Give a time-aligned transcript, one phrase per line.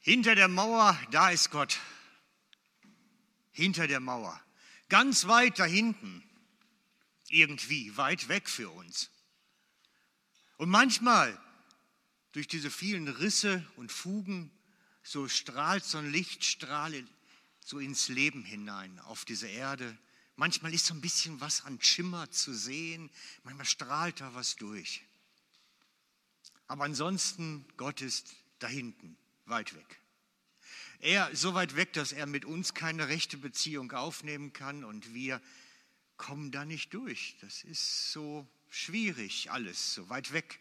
[0.00, 1.78] Hinter der Mauer, da ist Gott.
[3.50, 4.40] Hinter der Mauer.
[4.88, 6.22] Ganz weit da hinten.
[7.28, 9.10] Irgendwie weit weg für uns.
[10.56, 11.38] Und manchmal,
[12.32, 14.50] durch diese vielen Risse und Fugen,
[15.02, 17.04] so strahlt so ein Lichtstrahl
[17.64, 19.96] so ins Leben hinein, auf diese Erde.
[20.36, 23.10] Manchmal ist so ein bisschen was an Schimmer zu sehen,
[23.42, 25.02] manchmal strahlt da was durch.
[26.66, 29.18] Aber ansonsten, Gott ist da hinten,
[29.48, 30.00] weit weg.
[31.00, 35.40] Er so weit weg, dass er mit uns keine rechte Beziehung aufnehmen kann und wir
[36.16, 37.36] kommen da nicht durch.
[37.40, 40.58] Das ist so schwierig alles, so weit weg.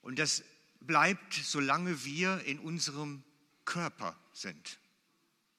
[0.00, 0.42] Und das
[0.80, 3.22] bleibt, solange wir in unserem
[3.64, 4.78] Körper sind.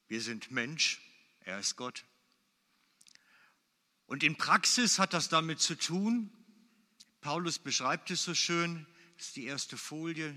[0.08, 1.02] Wir sind Mensch,
[1.42, 2.04] er ist Gott.
[4.08, 6.32] Und in Praxis hat das damit zu tun,
[7.22, 10.36] Paulus beschreibt es so schön, das ist die erste Folie,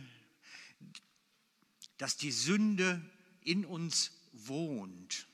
[1.97, 3.03] dass die Sünde
[3.43, 5.27] in uns wohnt.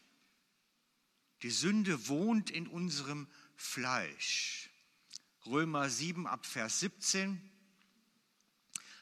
[1.43, 4.71] Die Sünde wohnt in unserem Fleisch.
[5.47, 7.39] Römer 7 ab Vers 17.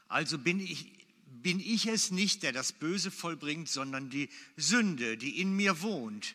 [0.09, 5.41] Also bin ich, bin ich es nicht, der das Böse vollbringt, sondern die Sünde, die
[5.41, 6.35] in mir wohnt.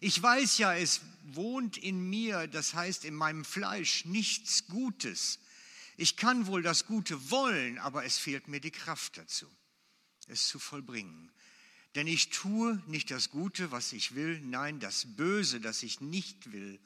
[0.00, 5.40] Ich weiß ja, es wohnt in mir, das heißt in meinem Fleisch, nichts Gutes.
[6.00, 9.50] Ich kann wohl das Gute wollen, aber es fehlt mir die Kraft dazu,
[10.28, 11.32] es zu vollbringen.
[11.96, 16.52] Denn ich tue nicht das Gute, was ich will, nein, das Böse, das ich nicht
[16.52, 16.78] will,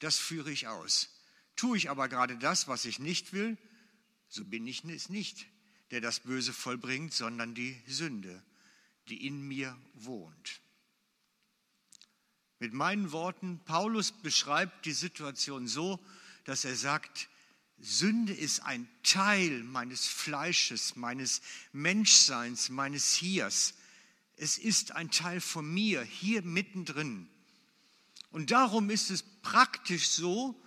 [0.00, 1.10] das führe ich aus.
[1.54, 3.56] Tue ich aber gerade das, was ich nicht will,
[4.28, 5.46] so bin ich es nicht,
[5.92, 8.42] der das Böse vollbringt, sondern die Sünde,
[9.08, 10.60] die in mir wohnt.
[12.58, 16.04] Mit meinen Worten, Paulus beschreibt die Situation so,
[16.42, 17.28] dass er sagt,
[17.78, 23.74] Sünde ist ein Teil meines Fleisches, meines Menschseins, meines Hiers.
[24.36, 27.28] Es ist ein Teil von mir, hier mittendrin.
[28.30, 30.60] Und darum ist es praktisch so,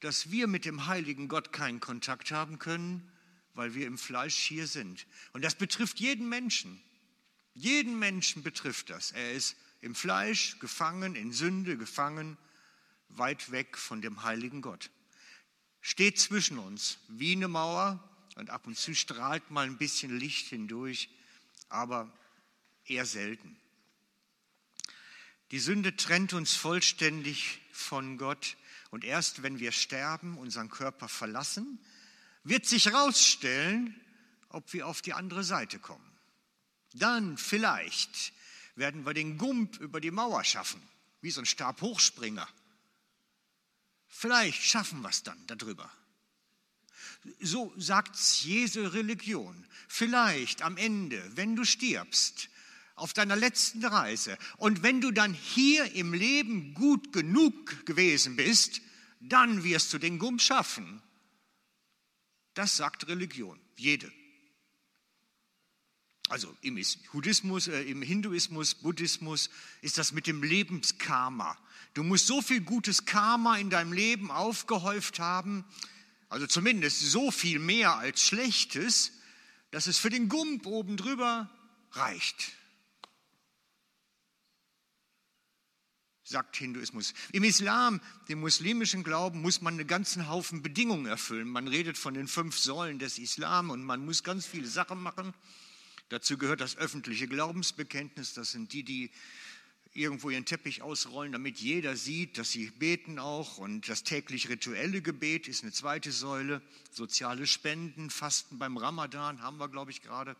[0.00, 3.08] dass wir mit dem heiligen Gott keinen Kontakt haben können,
[3.54, 5.06] weil wir im Fleisch hier sind.
[5.32, 6.82] Und das betrifft jeden Menschen.
[7.54, 9.12] Jeden Menschen betrifft das.
[9.12, 12.36] Er ist im Fleisch gefangen, in Sünde gefangen,
[13.08, 14.90] weit weg von dem heiligen Gott
[15.82, 18.02] steht zwischen uns wie eine Mauer
[18.36, 21.10] und ab und zu strahlt mal ein bisschen Licht hindurch,
[21.68, 22.10] aber
[22.86, 23.56] eher selten.
[25.50, 28.56] Die Sünde trennt uns vollständig von Gott
[28.90, 31.78] und erst wenn wir sterben, unseren Körper verlassen,
[32.44, 34.00] wird sich herausstellen,
[34.48, 36.10] ob wir auf die andere Seite kommen.
[36.94, 38.32] Dann vielleicht
[38.76, 40.82] werden wir den Gump über die Mauer schaffen,
[41.20, 42.48] wie so ein Stabhochspringer.
[44.14, 45.90] Vielleicht schaffen wir es dann darüber.
[47.40, 49.66] So sagt Jesu Religion.
[49.88, 52.50] Vielleicht am Ende, wenn du stirbst,
[52.94, 58.82] auf deiner letzten Reise und wenn du dann hier im Leben gut genug gewesen bist,
[59.18, 61.02] dann wirst du den Gumm schaffen.
[62.52, 64.12] Das sagt Religion, jede.
[66.28, 66.80] Also im
[67.12, 69.48] Buddhismus, äh, im Hinduismus, Buddhismus
[69.80, 71.58] ist das mit dem Lebenskarma.
[71.94, 75.64] Du musst so viel gutes Karma in deinem Leben aufgehäuft haben,
[76.28, 79.12] also zumindest so viel mehr als Schlechtes,
[79.70, 81.50] dass es für den Gump oben drüber
[81.92, 82.52] reicht.
[86.32, 87.14] sagt Hinduismus.
[87.32, 91.46] Im Islam, dem muslimischen Glauben, muss man einen ganzen Haufen Bedingungen erfüllen.
[91.46, 95.34] Man redet von den fünf Säulen des Islam und man muss ganz viele Sachen machen.
[96.08, 98.34] Dazu gehört das öffentliche Glaubensbekenntnis.
[98.34, 99.10] Das sind die, die
[99.94, 103.58] irgendwo ihren Teppich ausrollen, damit jeder sieht, dass sie beten auch.
[103.58, 106.62] Und das täglich rituelle Gebet ist eine zweite Säule.
[106.90, 110.36] Soziale Spenden, Fasten beim Ramadan haben wir, glaube ich, gerade.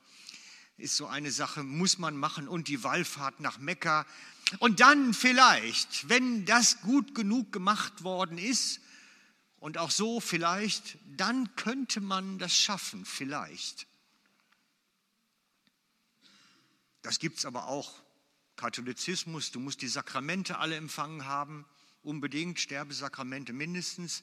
[0.79, 2.49] Ist so eine Sache, muss man machen.
[2.49, 4.07] Und die Wallfahrt nach Mekka.
[4.59, 8.81] Und dann vielleicht, wenn das gut genug gemacht worden ist,
[9.63, 13.87] und auch so vielleicht, dann könnte man das schaffen, vielleicht.
[17.03, 18.03] Das gibt es aber auch
[18.62, 21.64] Katholizismus, du musst die Sakramente alle empfangen haben,
[22.04, 24.22] unbedingt, Sterbesakramente mindestens,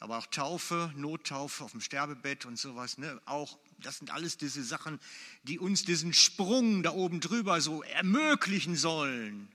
[0.00, 2.98] aber auch Taufe, Nottaufe auf dem Sterbebett und sowas.
[2.98, 3.22] Ne?
[3.26, 4.98] Auch, das sind alles diese Sachen,
[5.44, 9.48] die uns diesen Sprung da oben drüber so ermöglichen sollen.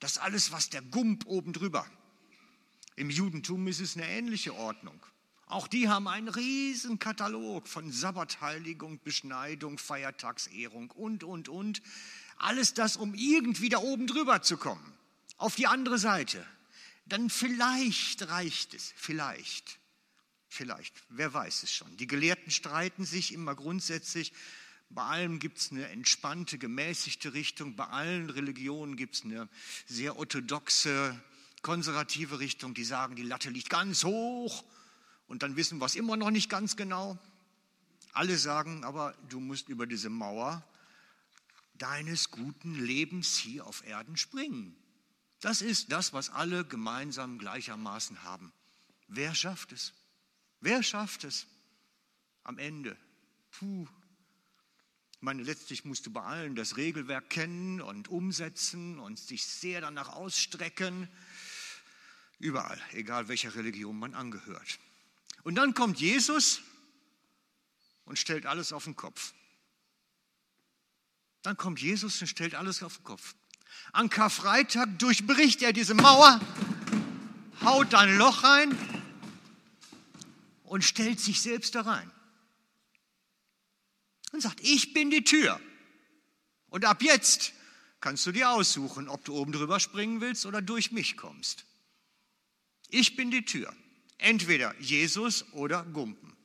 [0.00, 1.86] Das alles, was der Gump oben drüber.
[2.94, 5.00] Im Judentum ist es eine ähnliche Ordnung.
[5.46, 11.80] Auch die haben einen riesen Katalog von Sabbatheiligung, Beschneidung, Feiertagsehrung und, und, und.
[12.36, 14.92] Alles das, um irgendwie da oben drüber zu kommen,
[15.36, 16.46] auf die andere Seite.
[17.06, 19.78] Dann vielleicht reicht es, vielleicht,
[20.48, 21.96] vielleicht, wer weiß es schon.
[21.96, 24.32] Die Gelehrten streiten sich immer grundsätzlich.
[24.90, 27.76] Bei allem gibt es eine entspannte, gemäßigte Richtung.
[27.76, 29.48] Bei allen Religionen gibt es eine
[29.86, 31.20] sehr orthodoxe,
[31.62, 34.64] konservative Richtung, die sagen, die Latte liegt ganz hoch
[35.26, 37.18] und dann wissen wir es immer noch nicht ganz genau.
[38.12, 40.64] Alle sagen aber, du musst über diese Mauer
[41.78, 44.76] deines guten Lebens hier auf Erden springen.
[45.40, 48.52] Das ist das, was alle gemeinsam gleichermaßen haben.
[49.08, 49.92] Wer schafft es?
[50.60, 51.46] Wer schafft es
[52.42, 52.96] am Ende?
[53.52, 53.86] Puh.
[55.12, 59.80] Ich meine, letztlich musst du bei allen das Regelwerk kennen und umsetzen und sich sehr
[59.80, 61.08] danach ausstrecken.
[62.38, 64.78] Überall, egal welcher Religion man angehört.
[65.42, 66.60] Und dann kommt Jesus
[68.04, 69.32] und stellt alles auf den Kopf.
[71.46, 73.36] Dann kommt Jesus und stellt alles auf den Kopf.
[73.92, 76.40] An Karfreitag durchbricht er diese Mauer,
[77.62, 78.76] haut ein Loch rein
[80.64, 82.10] und stellt sich selbst da rein.
[84.32, 85.60] Und sagt, ich bin die Tür.
[86.66, 87.52] Und ab jetzt
[88.00, 91.64] kannst du dir aussuchen, ob du oben drüber springen willst oder durch mich kommst.
[92.88, 93.72] Ich bin die Tür.
[94.18, 96.35] Entweder Jesus oder Gumpen.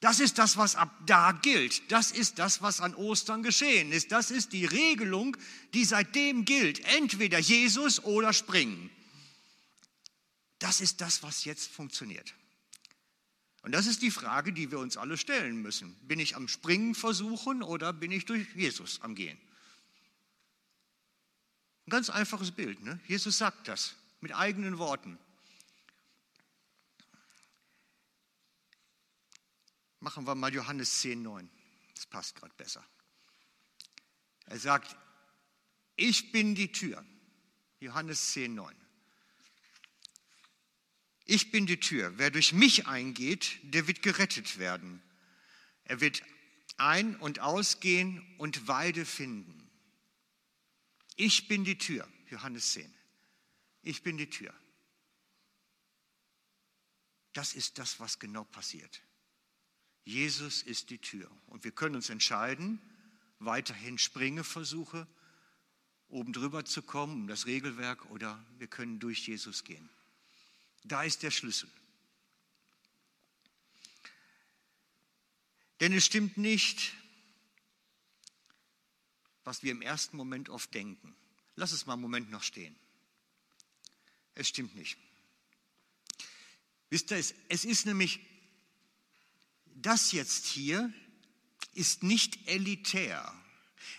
[0.00, 1.90] Das ist das, was ab da gilt.
[1.90, 4.12] Das ist das, was an Ostern geschehen ist.
[4.12, 5.36] Das ist die Regelung,
[5.72, 6.80] die seitdem gilt.
[6.96, 8.90] Entweder Jesus oder springen.
[10.58, 12.34] Das ist das, was jetzt funktioniert.
[13.62, 15.94] Und das ist die Frage, die wir uns alle stellen müssen.
[16.06, 19.38] Bin ich am Springen versuchen oder bin ich durch Jesus am Gehen?
[21.86, 22.82] Ein ganz einfaches Bild.
[22.82, 23.00] Ne?
[23.06, 25.18] Jesus sagt das mit eigenen Worten.
[30.04, 31.50] Machen wir mal Johannes 10, 9.
[31.94, 32.86] Das passt gerade besser.
[34.44, 34.94] Er sagt,
[35.96, 37.02] ich bin die Tür.
[37.80, 38.76] Johannes 10, 9.
[41.24, 42.18] Ich bin die Tür.
[42.18, 45.02] Wer durch mich eingeht, der wird gerettet werden.
[45.84, 46.22] Er wird
[46.76, 49.70] ein- und ausgehen und Weide finden.
[51.16, 52.06] Ich bin die Tür.
[52.28, 52.94] Johannes 10.
[53.80, 54.52] Ich bin die Tür.
[57.32, 59.00] Das ist das, was genau passiert.
[60.04, 61.30] Jesus ist die Tür.
[61.46, 62.80] Und wir können uns entscheiden,
[63.38, 65.06] weiterhin Springeversuche,
[66.08, 69.88] oben drüber zu kommen, um das Regelwerk, oder wir können durch Jesus gehen.
[70.84, 71.68] Da ist der Schlüssel.
[75.80, 76.92] Denn es stimmt nicht,
[79.44, 81.14] was wir im ersten Moment oft denken.
[81.56, 82.76] Lass es mal einen Moment noch stehen.
[84.34, 84.98] Es stimmt nicht.
[86.90, 87.18] Wisst ihr,
[87.48, 88.20] es ist nämlich
[89.86, 90.92] das jetzt hier
[91.74, 93.32] ist nicht elitär.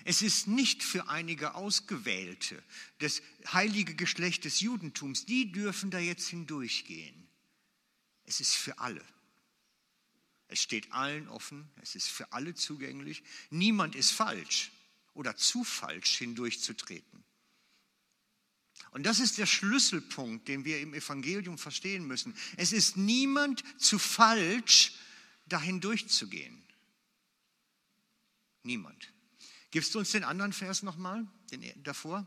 [0.03, 2.61] Es ist nicht für einige Ausgewählte,
[2.99, 3.21] das
[3.51, 7.27] heilige Geschlecht des Judentums, die dürfen da jetzt hindurchgehen.
[8.25, 9.03] Es ist für alle.
[10.47, 13.23] Es steht allen offen, es ist für alle zugänglich.
[13.49, 14.71] Niemand ist falsch
[15.13, 17.23] oder zu falsch hindurchzutreten.
[18.91, 22.35] Und das ist der Schlüsselpunkt, den wir im Evangelium verstehen müssen.
[22.57, 24.93] Es ist niemand zu falsch,
[25.47, 26.63] dahin durchzugehen.
[28.63, 29.13] Niemand.
[29.71, 32.25] Gibst du uns den anderen Vers nochmal, den davor?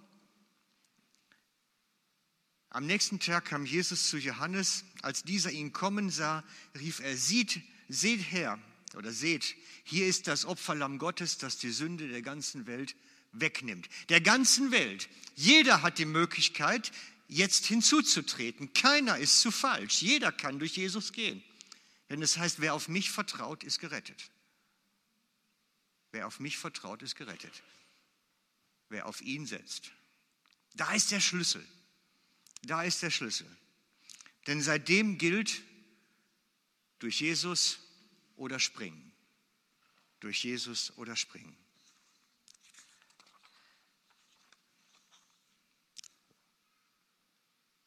[2.70, 4.84] Am nächsten Tag kam Jesus zu Johannes.
[5.02, 6.44] Als dieser ihn kommen sah,
[6.78, 8.58] rief er, sieht, seht her,
[8.94, 12.94] oder seht, hier ist das Opferlamm Gottes, das die Sünde der ganzen Welt
[13.32, 13.88] wegnimmt.
[14.08, 15.08] Der ganzen Welt.
[15.34, 16.92] Jeder hat die Möglichkeit,
[17.28, 18.72] jetzt hinzuzutreten.
[18.72, 20.02] Keiner ist zu falsch.
[20.02, 21.42] Jeder kann durch Jesus gehen.
[22.08, 24.30] Denn es heißt, wer auf mich vertraut, ist gerettet.
[26.10, 27.62] Wer auf mich vertraut, ist gerettet.
[28.88, 29.92] Wer auf ihn setzt.
[30.74, 31.66] Da ist der Schlüssel.
[32.62, 33.48] Da ist der Schlüssel.
[34.46, 35.62] Denn seitdem gilt,
[36.98, 37.78] durch Jesus
[38.36, 39.12] oder springen.
[40.20, 41.56] Durch Jesus oder springen.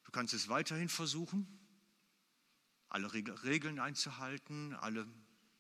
[0.04, 1.61] Du kannst es weiterhin versuchen
[2.92, 5.08] alle Regeln einzuhalten, alle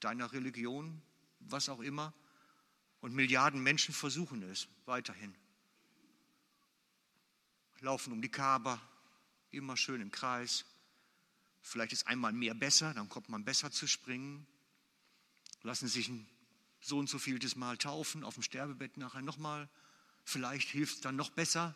[0.01, 1.01] deiner Religion,
[1.39, 2.13] was auch immer.
[2.99, 5.33] Und Milliarden Menschen versuchen es weiterhin.
[7.79, 8.81] Laufen um die Kaaba,
[9.49, 10.65] immer schön im Kreis.
[11.61, 14.45] Vielleicht ist einmal mehr besser, dann kommt man besser zu springen.
[15.61, 16.27] Lassen sich ein
[16.81, 19.69] so und so vieltes Mal taufen, auf dem Sterbebett nachher nochmal.
[20.25, 21.75] Vielleicht hilft es dann noch besser,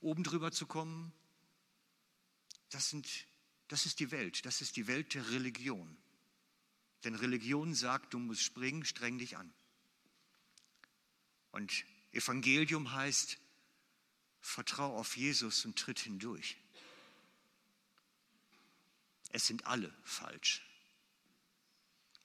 [0.00, 1.12] oben drüber zu kommen.
[2.70, 3.06] Das sind
[3.68, 5.96] das ist die Welt, das ist die Welt der Religion.
[7.04, 9.52] Denn Religion sagt, du musst springen, streng dich an.
[11.52, 13.38] Und Evangelium heißt,
[14.40, 16.56] vertrau auf Jesus und tritt hindurch.
[19.30, 20.62] Es sind alle falsch.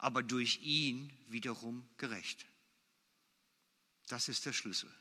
[0.04, 2.46] aber durch ihn wiederum gerecht.
[4.10, 4.94] Das ist der Schlüssel.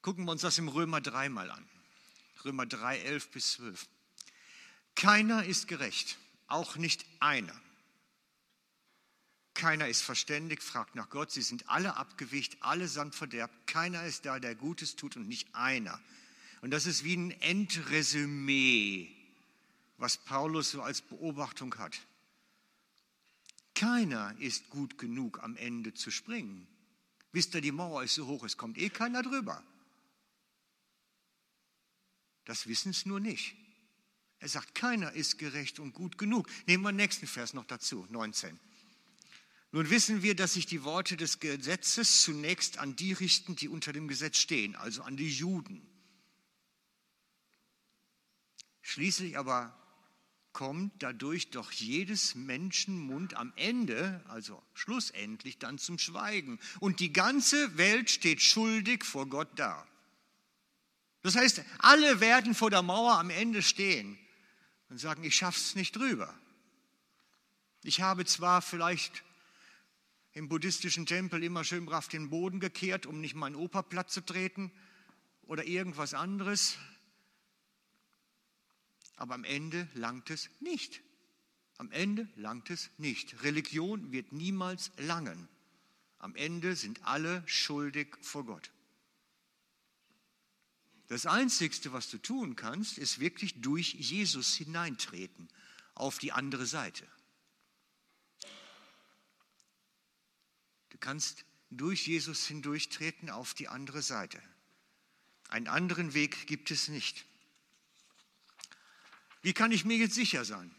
[0.00, 1.68] Gucken wir uns das im Römer 3 mal an.
[2.44, 3.86] Römer 3, 11 bis 12.
[4.94, 6.18] Keiner ist gerecht,
[6.48, 7.58] auch nicht einer.
[9.54, 11.30] Keiner ist verständig, fragt nach Gott.
[11.30, 13.66] Sie sind alle abgewicht, allesamt verderbt.
[13.66, 16.00] Keiner ist da, der Gutes tut und nicht einer.
[16.62, 19.08] Und das ist wie ein Endresümee,
[19.98, 22.00] was Paulus so als Beobachtung hat.
[23.74, 26.66] Keiner ist gut genug, am Ende zu springen.
[27.32, 29.62] Wisst ihr, die Mauer ist so hoch, es kommt eh keiner drüber.
[32.44, 33.54] Das wissen es nur nicht.
[34.38, 36.48] Er sagt, keiner ist gerecht und gut genug.
[36.66, 38.58] Nehmen wir den nächsten Vers noch dazu, 19.
[39.70, 43.92] Nun wissen wir, dass sich die Worte des Gesetzes zunächst an die richten, die unter
[43.92, 45.80] dem Gesetz stehen, also an die Juden.
[48.82, 49.78] Schließlich aber
[50.52, 56.58] kommt dadurch doch jedes Menschenmund am Ende, also schlussendlich, dann zum Schweigen.
[56.80, 59.86] Und die ganze Welt steht schuldig vor Gott da.
[61.22, 64.18] Das heißt, alle werden vor der Mauer am Ende stehen
[64.88, 66.34] und sagen, ich schaff's nicht drüber.
[67.84, 69.22] Ich habe zwar vielleicht
[70.32, 74.20] im buddhistischen Tempel immer schön brav den Boden gekehrt, um nicht meinen Opa platt zu
[74.20, 74.72] treten
[75.42, 76.76] oder irgendwas anderes,
[79.16, 81.00] aber am Ende langt es nicht.
[81.78, 83.42] Am Ende langt es nicht.
[83.42, 85.48] Religion wird niemals langen.
[86.18, 88.70] Am Ende sind alle schuldig vor Gott.
[91.12, 95.46] Das Einzige, was du tun kannst, ist wirklich durch Jesus hineintreten
[95.94, 97.06] auf die andere Seite.
[100.88, 104.40] Du kannst durch Jesus hindurchtreten auf die andere Seite.
[105.50, 107.26] Einen anderen Weg gibt es nicht.
[109.42, 110.74] Wie kann ich mir jetzt sicher sein?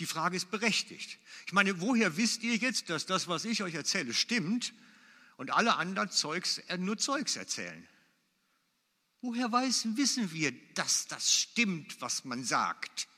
[0.00, 1.18] Die Frage ist berechtigt.
[1.46, 4.74] Ich meine, woher wisst ihr jetzt, dass das, was ich euch erzähle, stimmt
[5.38, 7.88] und alle anderen Zeugs nur Zeugs erzählen?
[9.22, 13.08] Woher weiß, wissen wir, dass das stimmt, was man sagt?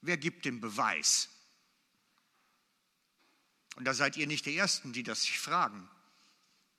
[0.00, 1.28] Wer gibt den Beweis?
[3.76, 5.88] Und da seid ihr nicht die Ersten, die das sich fragen.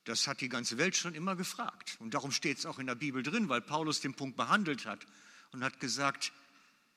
[0.05, 1.95] Das hat die ganze Welt schon immer gefragt.
[1.99, 5.05] Und darum steht es auch in der Bibel drin, weil Paulus den Punkt behandelt hat
[5.51, 6.33] und hat gesagt,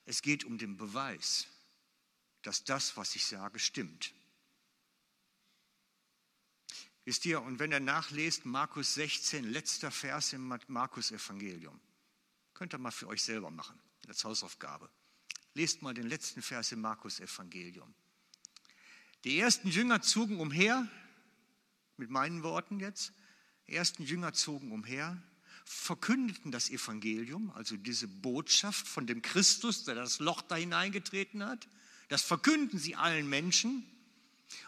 [0.07, 1.47] es geht um den Beweis,
[2.43, 4.15] dass das, was ich sage, stimmt.
[7.05, 11.79] Wisst ihr, und wenn ihr nachlest, Markus 16, letzter Vers im Markus-Evangelium,
[12.55, 14.89] könnt ihr mal für euch selber machen, als Hausaufgabe.
[15.53, 17.95] Lest mal den letzten Vers im Markus-Evangelium.
[19.25, 20.89] Die ersten Jünger zogen umher,
[21.97, 23.13] mit meinen Worten jetzt,
[23.67, 25.23] die ersten Jünger zogen umher,
[25.65, 31.69] verkündeten das Evangelium, also diese Botschaft von dem Christus, der das Loch da hineingetreten hat.
[32.09, 33.87] Das verkünden sie allen Menschen.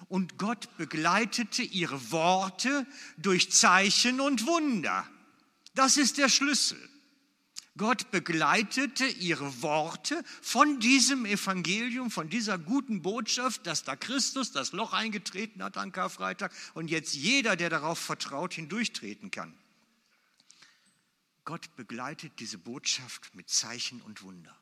[0.09, 5.09] Und Gott begleitete ihre Worte durch Zeichen und Wunder.
[5.75, 6.79] Das ist der Schlüssel.
[7.77, 14.73] Gott begleitete ihre Worte von diesem Evangelium, von dieser guten Botschaft, dass da Christus das
[14.73, 19.55] Loch eingetreten hat an Karfreitag und jetzt jeder, der darauf vertraut, hindurchtreten kann.
[21.45, 24.57] Gott begleitet diese Botschaft mit Zeichen und Wunder.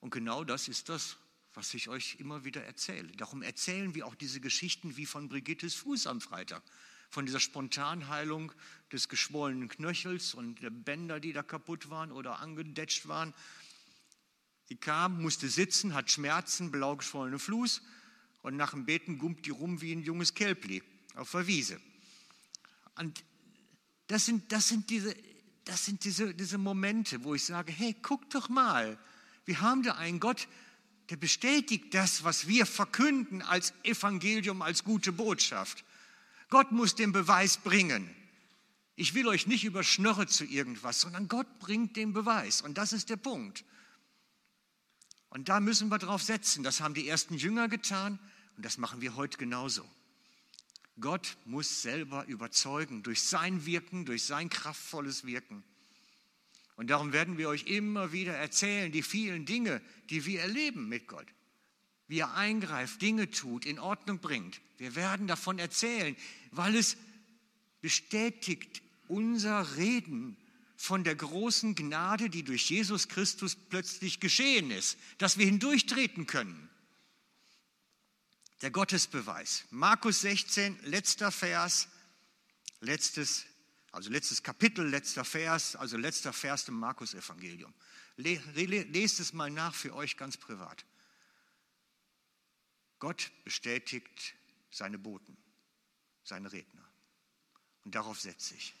[0.00, 1.16] Und genau das ist das,
[1.54, 3.08] was ich euch immer wieder erzähle.
[3.12, 6.62] Darum erzählen wir auch diese Geschichten wie von Brigittes Fuß am Freitag,
[7.10, 8.52] von dieser Spontanheilung
[8.90, 13.34] des geschwollenen Knöchels und der Bänder, die da kaputt waren oder angedetscht waren.
[14.64, 17.82] Sie kam, musste sitzen, hat Schmerzen, blau geschwollene Fuß
[18.42, 20.82] und nach dem Beten gumpt die rum wie ein junges Kälbli
[21.14, 21.80] auf der Wiese.
[22.96, 23.22] Und
[24.06, 25.14] das sind, das sind, diese,
[25.64, 28.98] das sind diese, diese Momente, wo ich sage, hey, guck doch mal,
[29.44, 30.48] wir haben da einen Gott,
[31.10, 35.84] der bestätigt das, was wir verkünden als Evangelium, als gute Botschaft.
[36.48, 38.14] Gott muss den Beweis bringen.
[38.94, 42.62] Ich will euch nicht überschnörre zu irgendwas, sondern Gott bringt den Beweis.
[42.62, 43.64] Und das ist der Punkt.
[45.30, 46.62] Und da müssen wir drauf setzen.
[46.62, 48.18] Das haben die ersten Jünger getan
[48.56, 49.88] und das machen wir heute genauso.
[51.00, 55.64] Gott muss selber überzeugen durch sein Wirken, durch sein kraftvolles Wirken.
[56.76, 61.06] Und darum werden wir euch immer wieder erzählen, die vielen Dinge, die wir erleben mit
[61.06, 61.26] Gott.
[62.08, 64.60] Wie er eingreift, Dinge tut, in Ordnung bringt.
[64.78, 66.16] Wir werden davon erzählen,
[66.50, 66.96] weil es
[67.80, 70.36] bestätigt unser Reden
[70.76, 76.68] von der großen Gnade, die durch Jesus Christus plötzlich geschehen ist, dass wir hindurchtreten können.
[78.62, 79.64] Der Gottesbeweis.
[79.70, 81.88] Markus 16, letzter Vers,
[82.80, 83.44] letztes
[83.92, 87.72] also letztes Kapitel, letzter Vers, also letzter Vers im Markus-Evangelium.
[88.16, 90.84] Lest es mal nach für euch ganz privat.
[92.98, 94.34] Gott bestätigt
[94.70, 95.36] seine Boten,
[96.24, 96.84] seine Redner.
[97.84, 98.74] Und darauf setze ich.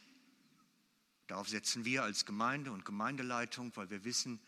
[1.26, 4.40] Darauf setzen wir als Gemeinde und Gemeindeleitung, weil wir wissen,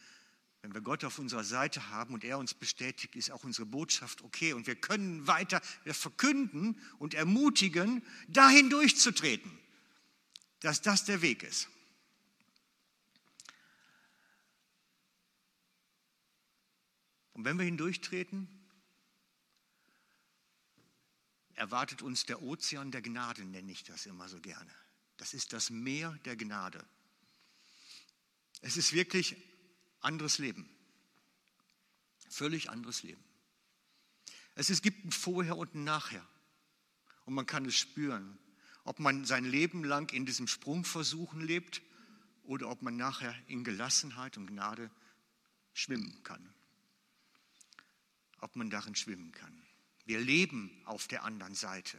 [0.63, 4.23] wenn wir Gott auf unserer Seite haben und er uns bestätigt, ist auch unsere Botschaft
[4.23, 4.55] okay.
[4.55, 9.51] Und wir können weiter verkünden und ermutigen, dahin durchzutreten,
[10.65, 11.69] dass das der Weg ist.
[17.35, 18.49] Und wenn wir hindurchtreten,
[21.53, 24.75] erwartet uns der Ozean der Gnade, nenne ich das immer so gerne.
[25.19, 26.83] Das ist das Meer der Gnade.
[28.63, 29.37] Es ist wirklich
[30.01, 30.67] anderes Leben.
[32.31, 33.23] Völlig anderes Leben.
[34.55, 36.27] Es, es gibt ein Vorher und ein Nachher.
[37.27, 38.39] Und man kann es spüren,
[38.85, 41.83] ob man sein Leben lang in diesem Sprungversuchen lebt
[42.45, 44.91] oder ob man nachher in Gelassenheit und Gnade
[45.73, 46.55] schwimmen kann.
[48.41, 49.63] Ob man darin schwimmen kann.
[50.05, 51.99] Wir leben auf der anderen Seite.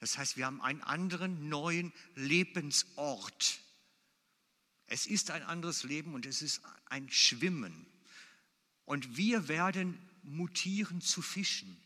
[0.00, 3.60] Das heißt, wir haben einen anderen neuen Lebensort.
[4.86, 7.86] Es ist ein anderes Leben und es ist ein Schwimmen.
[8.84, 11.80] Und wir werden mutieren zu Fischen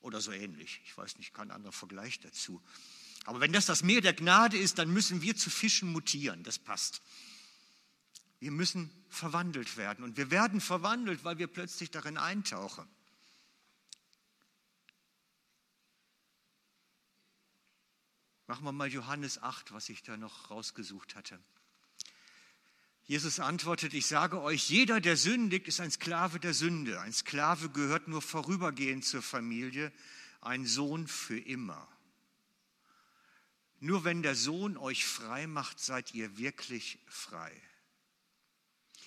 [0.00, 0.80] oder so ähnlich.
[0.84, 2.62] Ich weiß nicht, kein anderer Vergleich dazu.
[3.26, 6.44] Aber wenn das das Meer der Gnade ist, dann müssen wir zu Fischen mutieren.
[6.44, 7.02] Das passt.
[8.38, 10.04] Wir müssen verwandelt werden.
[10.04, 12.86] Und wir werden verwandelt, weil wir plötzlich darin eintauchen.
[18.46, 21.40] Machen wir mal Johannes 8, was ich da noch rausgesucht hatte.
[23.06, 27.00] Jesus antwortet, ich sage euch, jeder, der sündigt, ist ein Sklave der Sünde.
[27.00, 29.92] Ein Sklave gehört nur vorübergehend zur Familie,
[30.40, 31.88] ein Sohn für immer.
[33.80, 37.52] Nur wenn der Sohn euch frei macht, seid ihr wirklich frei.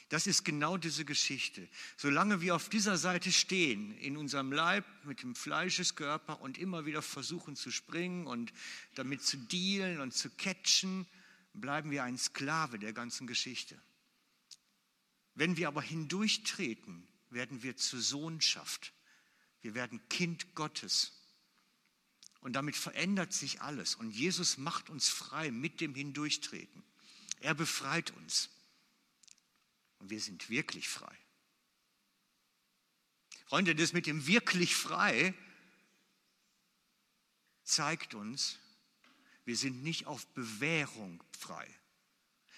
[0.10, 1.68] Das ist genau diese Geschichte.
[1.96, 7.04] Solange wir auf dieser Seite stehen, in unserem Leib mit dem Fleischeskörper und immer wieder
[7.04, 8.52] versuchen zu springen und
[8.96, 11.06] damit zu dealen und zu catchen,
[11.54, 13.80] bleiben wir ein Sklave der ganzen Geschichte.
[15.36, 18.94] Wenn wir aber hindurchtreten, werden wir zur Sohnschaft.
[19.62, 21.14] Wir werden Kind Gottes.
[22.42, 23.96] Und damit verändert sich alles.
[23.96, 26.84] Und Jesus macht uns frei mit dem Hindurchtreten.
[27.42, 28.50] Er befreit uns.
[30.00, 31.16] Und wir sind wirklich frei.
[33.46, 35.34] Freunde, das mit dem wirklich frei
[37.64, 38.60] zeigt uns,
[39.46, 41.68] wir sind nicht auf Bewährung frei.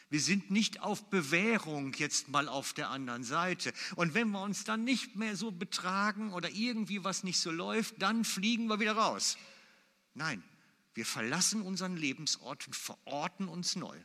[0.09, 3.73] Wir sind nicht auf Bewährung jetzt mal auf der anderen Seite.
[3.95, 8.01] Und wenn wir uns dann nicht mehr so betragen oder irgendwie was nicht so läuft,
[8.01, 9.37] dann fliegen wir wieder raus.
[10.13, 10.43] Nein,
[10.93, 13.97] wir verlassen unseren Lebensort und verorten uns neu.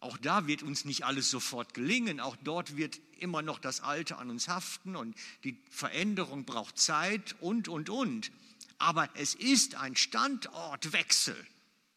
[0.00, 2.20] Auch da wird uns nicht alles sofort gelingen.
[2.20, 7.36] Auch dort wird immer noch das Alte an uns haften und die Veränderung braucht Zeit
[7.40, 8.30] und, und, und.
[8.78, 11.36] Aber es ist ein Standortwechsel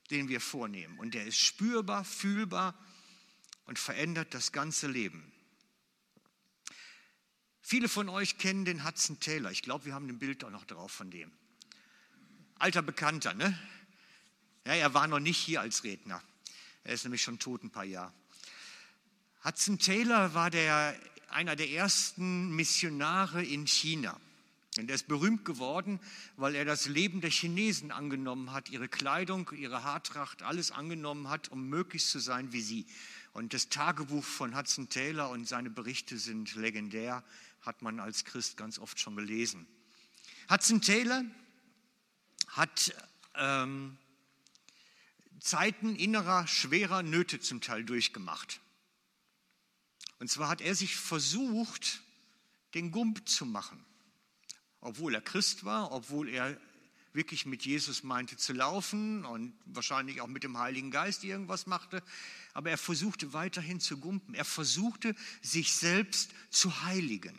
[0.09, 0.97] den wir vornehmen.
[0.99, 2.73] Und der ist spürbar, fühlbar
[3.65, 5.31] und verändert das ganze Leben.
[7.61, 9.51] Viele von euch kennen den Hudson Taylor.
[9.51, 11.31] Ich glaube, wir haben ein Bild auch noch drauf von dem.
[12.59, 13.57] Alter Bekannter, ne?
[14.65, 16.21] Ja, er war noch nicht hier als Redner.
[16.83, 18.11] Er ist nämlich schon tot ein paar Jahre.
[19.43, 20.95] Hudson Taylor war der,
[21.29, 24.19] einer der ersten Missionare in China.
[24.77, 25.99] Und er ist berühmt geworden,
[26.35, 31.49] weil er das Leben der Chinesen angenommen hat, ihre Kleidung, ihre Haartracht, alles angenommen hat,
[31.49, 32.85] um möglichst zu sein wie sie.
[33.33, 37.23] Und das Tagebuch von Hudson Taylor und seine Berichte sind legendär,
[37.61, 39.67] hat man als Christ ganz oft schon gelesen.
[40.49, 41.23] Hudson Taylor
[42.57, 42.93] hat
[43.35, 43.97] ähm,
[45.39, 48.59] Zeiten innerer, schwerer Nöte zum Teil durchgemacht.
[50.19, 52.01] Und zwar hat er sich versucht,
[52.73, 53.83] den Gump zu machen
[54.81, 56.59] obwohl er Christ war, obwohl er
[57.13, 62.03] wirklich mit Jesus meinte zu laufen und wahrscheinlich auch mit dem Heiligen Geist irgendwas machte.
[62.53, 64.35] Aber er versuchte weiterhin zu gumpen.
[64.35, 67.35] Er versuchte, sich selbst zu heiligen,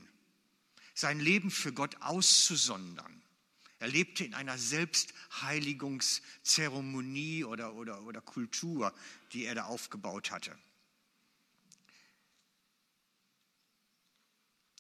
[0.95, 3.23] sein Leben für Gott auszusondern.
[3.79, 8.93] Er lebte in einer Selbstheiligungszeremonie oder, oder, oder Kultur,
[9.33, 10.55] die er da aufgebaut hatte.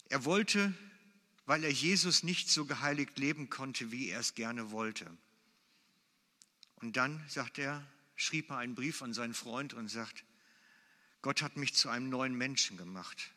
[0.08, 0.74] Er wollte
[1.48, 5.11] weil er Jesus nicht so geheiligt leben konnte, wie er es gerne wollte.
[6.74, 7.82] Und dann, sagt er,
[8.16, 10.26] schrieb er einen Brief an seinen Freund und sagt,
[11.22, 13.30] Gott hat mich zu einem neuen Menschen gemacht.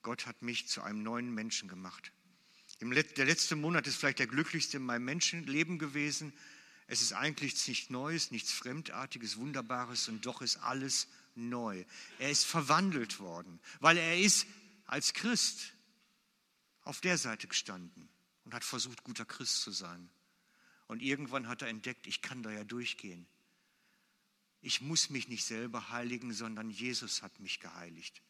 [0.00, 2.10] Gott hat mich zu einem neuen Menschen gemacht.
[2.80, 6.32] Der letzte Monat ist vielleicht der glücklichste in meinem Menschenleben gewesen.
[6.86, 11.84] Es ist eigentlich nichts Neues, nichts Fremdartiges, Wunderbares und doch ist alles neu.
[12.18, 14.46] Er ist verwandelt worden, weil er ist
[14.86, 15.72] als Christ
[16.82, 18.08] auf der Seite gestanden
[18.44, 20.08] und hat versucht, guter Christ zu sein.
[20.86, 23.26] Und irgendwann hat er entdeckt, ich kann da ja durchgehen.
[24.60, 28.22] Ich muss mich nicht selber heiligen, sondern Jesus hat mich geheiligt.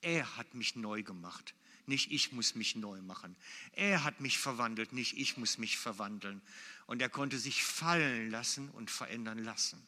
[0.00, 1.54] Er hat mich neu gemacht.
[1.86, 3.36] Nicht ich muss mich neu machen.
[3.72, 6.42] Er hat mich verwandelt, nicht ich muss mich verwandeln.
[6.86, 9.86] Und er konnte sich fallen lassen und verändern lassen.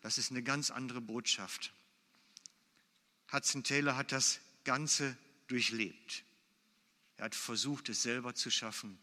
[0.00, 1.72] Das ist eine ganz andere Botschaft.
[3.32, 6.24] Hudson Taylor hat das Ganze durchlebt.
[7.16, 8.98] Er hat versucht, es selber zu schaffen,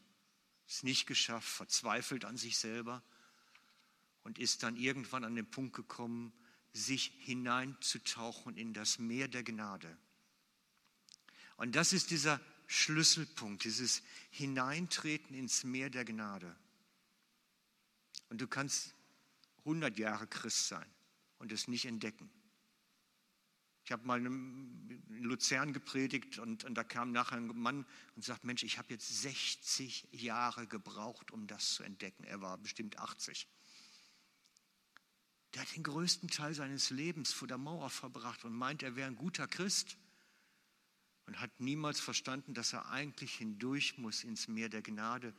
[0.68, 3.04] es nicht geschafft, verzweifelt an sich selber
[4.24, 6.34] und ist dann irgendwann an den Punkt gekommen,
[6.74, 9.98] sich hineinzutauchen in das Meer der Gnade.
[11.62, 16.56] Und das ist dieser Schlüsselpunkt, dieses Hineintreten ins Meer der Gnade.
[18.30, 18.95] Und du kannst
[19.60, 20.89] 100 Jahre Christ sein
[21.38, 22.32] und es nicht entdecken.
[23.86, 28.43] Ich habe mal in Luzern gepredigt und, und, da kam nachher ein Mann und sagt,
[28.43, 32.24] Mensch, ich habe jetzt 60 Jahre gebraucht, um das zu entdecken.
[32.24, 33.47] Er war bestimmt 80.
[35.54, 39.08] Der hat den größten Teil seines Lebens vor der Mauer verbracht und meint, er wäre
[39.08, 40.00] ein guter Christ
[41.32, 45.34] und hat niemals verstanden, dass er eigentlich hindurch muss ins Meer der Gnade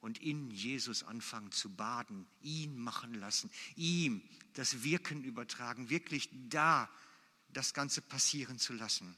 [0.00, 6.88] und in Jesus anfangen zu baden, ihn machen lassen, ihm das Wirken übertragen, wirklich da
[7.48, 9.16] das Ganze passieren zu lassen.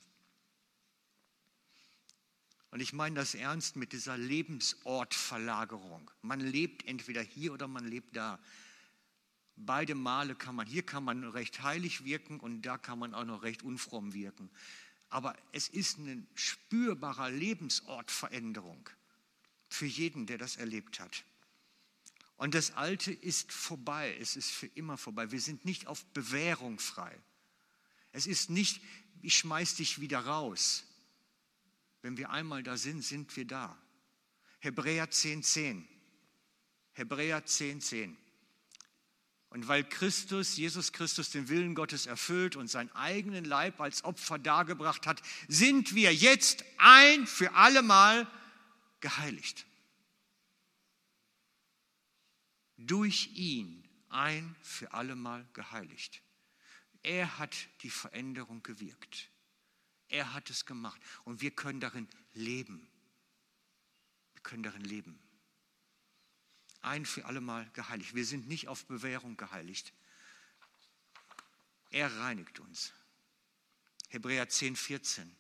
[2.71, 6.11] Und ich meine das ernst mit dieser Lebensortverlagerung.
[6.23, 8.41] Man lebt entweder hier oder man lebt da.
[9.57, 13.27] Beide Male kann man, hier kann man recht heilig wirken und da kann man auch
[13.27, 14.49] noch recht unfromm wirken.
[15.15, 18.91] Aber es ist eine spürbare Lebensortveränderung
[19.69, 21.25] für jeden, der das erlebt hat.
[22.37, 25.31] Und das Alte ist vorbei, es ist für immer vorbei.
[25.31, 27.17] Wir sind nicht auf Bewährung frei.
[28.11, 28.83] Es ist nicht,
[29.23, 30.83] ich schmeiß dich wieder raus.
[32.03, 33.81] Wenn wir einmal da sind, sind wir da.
[34.59, 35.43] Hebräer 10,10.
[35.43, 35.89] 10.
[36.95, 37.81] Hebräer 10,10.
[37.81, 38.17] 10.
[39.55, 44.37] Und weil Christus, Jesus Christus, den Willen Gottes erfüllt und seinen eigenen Leib als Opfer
[44.37, 48.27] dargebracht hat, sind wir jetzt ein für allemal
[48.99, 49.65] geheiligt.
[52.79, 56.21] Durch ihn ein für allemal geheiligt.
[57.05, 59.31] Er hat die Veränderung gewirkt.
[60.09, 61.01] Er hat es gemacht.
[61.23, 62.89] Und wir können darin leben.
[64.33, 65.24] Wir können darin leben.
[66.85, 68.15] Ein für allemal geheiligt.
[68.15, 69.93] Wir sind nicht auf Bewährung geheiligt.
[71.91, 72.93] Er reinigt uns.
[74.09, 75.35] Hebräer 10, 14.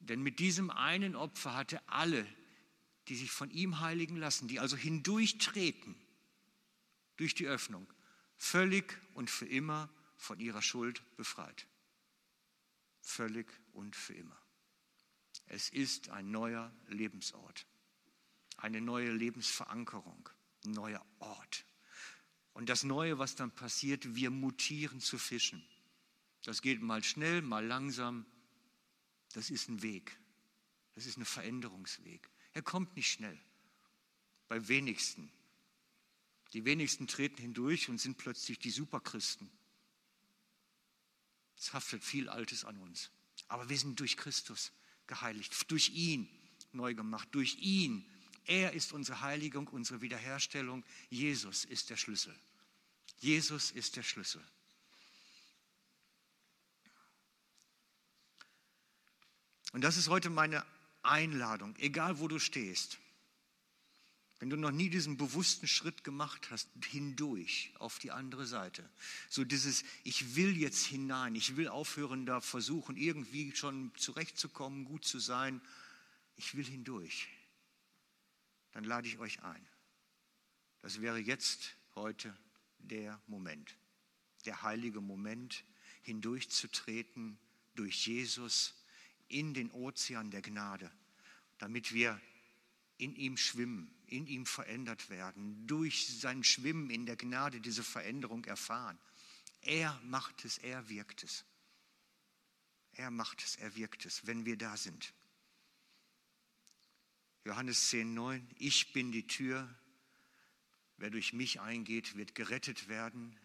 [0.00, 2.26] Denn mit diesem einen Opfer hatte alle,
[3.08, 5.94] die sich von ihm heiligen lassen, die also hindurchtreten
[7.16, 7.86] durch die Öffnung,
[8.36, 11.66] völlig und für immer von ihrer Schuld befreit.
[13.00, 14.40] Völlig und für immer.
[15.46, 17.66] Es ist ein neuer Lebensort,
[18.60, 20.28] eine neue Lebensverankerung,
[20.64, 21.64] ein neuer Ort.
[22.52, 25.64] Und das Neue, was dann passiert, wir mutieren zu Fischen.
[26.42, 28.26] Das geht mal schnell, mal langsam.
[29.32, 30.18] Das ist ein Weg.
[30.94, 32.30] Das ist ein Veränderungsweg.
[32.52, 33.38] Er kommt nicht schnell.
[34.48, 35.30] Bei wenigsten.
[36.52, 39.50] Die wenigsten treten hindurch und sind plötzlich die Superchristen.
[41.56, 43.10] Es haftet viel Altes an uns.
[43.48, 44.72] Aber wir sind durch Christus
[45.06, 46.28] geheiligt, durch ihn
[46.72, 48.04] neu gemacht, durch ihn.
[48.46, 50.84] Er ist unsere Heiligung, unsere Wiederherstellung.
[51.08, 52.34] Jesus ist der Schlüssel.
[53.18, 54.42] Jesus ist der Schlüssel.
[59.72, 60.64] Und das ist heute meine
[61.02, 62.98] Einladung, egal wo du stehst.
[64.40, 68.88] Wenn du noch nie diesen bewussten Schritt gemacht hast, hindurch auf die andere Seite.
[69.28, 75.04] So dieses, ich will jetzt hinein, ich will aufhören, da versuchen, irgendwie schon zurechtzukommen, gut
[75.04, 75.60] zu sein.
[76.36, 77.28] Ich will hindurch.
[78.72, 79.68] Dann lade ich euch ein.
[80.80, 82.36] Das wäre jetzt, heute
[82.78, 83.76] der Moment,
[84.46, 85.64] der heilige Moment,
[86.02, 87.38] hindurchzutreten
[87.74, 88.74] durch Jesus
[89.28, 90.90] in den Ozean der Gnade,
[91.58, 92.20] damit wir
[92.96, 98.44] in ihm schwimmen, in ihm verändert werden, durch sein Schwimmen in der Gnade diese Veränderung
[98.44, 98.98] erfahren.
[99.62, 101.44] Er macht es, er wirkt es.
[102.92, 105.14] Er macht es, er wirkt es, wenn wir da sind.
[107.44, 109.68] Johannes 10, 9, ich bin die Tür,
[110.98, 113.38] wer durch mich eingeht, wird gerettet werden.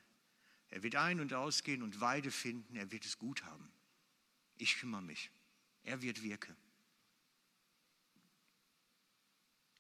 [0.70, 3.72] Er wird ein- und ausgehen und Weide finden, er wird es gut haben.
[4.58, 5.32] Ich kümmere mich,
[5.84, 6.56] er wird wirken.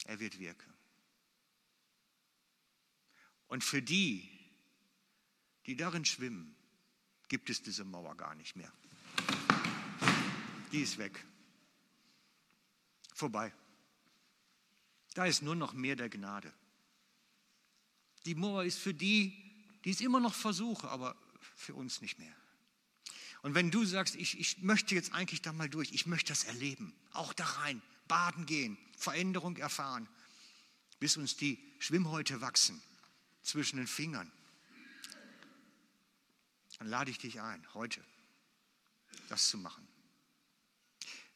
[0.05, 0.73] Er wird wirken.
[3.47, 4.29] Und für die,
[5.65, 6.55] die darin schwimmen,
[7.27, 8.71] gibt es diese Mauer gar nicht mehr.
[10.71, 11.25] Die ist weg.
[13.13, 13.51] Vorbei.
[15.15, 16.53] Da ist nur noch mehr der Gnade.
[18.25, 19.33] Die Mauer ist für die,
[19.85, 21.15] die es immer noch versuchen, aber
[21.55, 22.35] für uns nicht mehr.
[23.41, 26.43] Und wenn du sagst, ich, ich möchte jetzt eigentlich da mal durch, ich möchte das
[26.43, 30.07] erleben, auch da rein, baden gehen, Veränderung erfahren,
[30.99, 32.81] bis uns die Schwimmhäute wachsen
[33.41, 34.31] zwischen den Fingern,
[36.79, 38.03] dann lade ich dich ein, heute
[39.29, 39.87] das zu machen.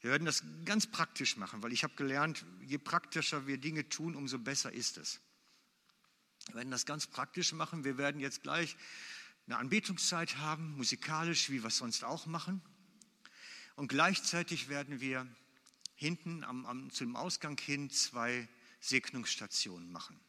[0.02, 4.16] Wir werden das ganz praktisch machen, weil ich habe gelernt, je praktischer wir Dinge tun,
[4.16, 5.20] umso besser ist es.
[6.48, 7.84] Wir werden das ganz praktisch machen.
[7.84, 8.78] Wir werden jetzt gleich
[9.46, 12.62] eine Anbetungszeit haben, musikalisch, wie wir es sonst auch machen.
[13.76, 15.28] Und gleichzeitig werden wir
[15.96, 18.48] hinten am, am, zu dem Ausgang hin zwei
[18.80, 20.20] Segnungsstationen machen.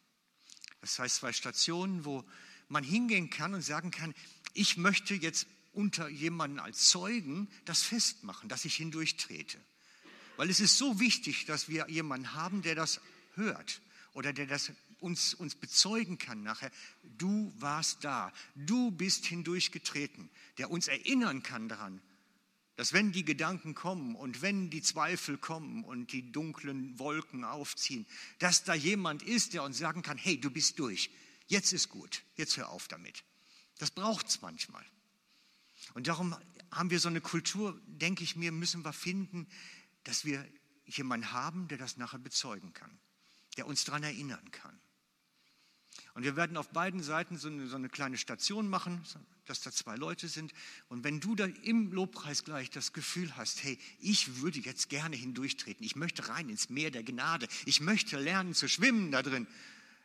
[0.80, 2.24] Das heißt zwei Stationen, wo
[2.68, 4.14] man hingehen kann und sagen kann,
[4.52, 9.58] ich möchte jetzt unter jemanden als Zeugen das festmachen, dass ich hindurchtrete.
[10.36, 13.00] Weil es ist so wichtig, dass wir jemanden haben, der das
[13.34, 13.80] hört
[14.14, 16.70] oder der das uns, uns bezeugen kann nachher.
[17.18, 22.00] Du warst da, du bist hindurchgetreten, der uns erinnern kann daran,
[22.76, 28.06] dass wenn die Gedanken kommen und wenn die Zweifel kommen und die dunklen Wolken aufziehen,
[28.38, 31.10] dass da jemand ist, der uns sagen kann, hey, du bist durch,
[31.46, 33.24] jetzt ist gut, jetzt hör auf damit.
[33.78, 34.84] Das braucht es manchmal.
[35.94, 36.34] Und darum
[36.70, 39.46] haben wir so eine Kultur, denke ich mir, müssen wir finden,
[40.04, 40.46] dass wir
[40.86, 42.98] jemanden haben, der das nachher bezeugen kann,
[43.56, 44.80] der uns daran erinnern kann.
[46.14, 49.02] Und wir werden auf beiden Seiten so eine, so eine, kleine Station machen,
[49.46, 50.52] dass da zwei Leute sind.
[50.88, 55.16] Und wenn du da im Lobpreis gleich das Gefühl hast, hey, ich würde jetzt gerne
[55.16, 59.46] hindurchtreten, ich möchte rein ins Meer der Gnade, ich möchte lernen zu schwimmen da drin,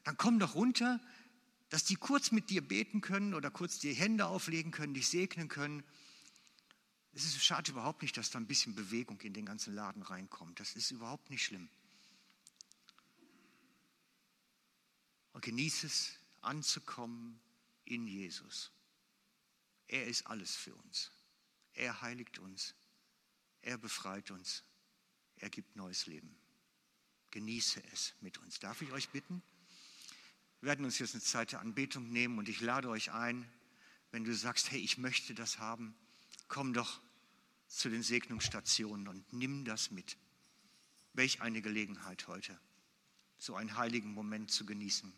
[0.04, 1.00] dann komm doch runter,
[1.76, 5.50] dass die kurz mit dir beten können oder kurz die Hände auflegen können, dich segnen
[5.50, 5.84] können.
[7.12, 10.62] Es ist schade überhaupt nicht, dass da ein bisschen Bewegung in den ganzen Laden reinkommt.
[10.62, 11.68] Das ist überhaupt nicht schlimm.
[15.34, 17.42] Und genieße es, anzukommen
[17.84, 18.72] in Jesus.
[19.90, 21.12] Er ist alles für uns.
[21.74, 22.74] Er heiligt uns.
[23.64, 24.64] Er befreit uns.
[25.36, 26.38] Er gibt neues Leben.
[27.32, 28.60] Genieße es mit uns.
[28.60, 29.44] Darf ich euch bitten?
[30.62, 33.48] Wir werden uns jetzt eine Zeit der Anbetung nehmen und ich lade euch ein,
[34.12, 35.96] wenn du sagst, hey, ich möchte das haben,
[36.48, 37.02] komm doch
[37.68, 40.18] zu den Segnungsstationen und nimm das mit.
[41.14, 42.60] Welch eine Gelegenheit heute,
[43.38, 45.14] so einen heiligen Moment zu genießen.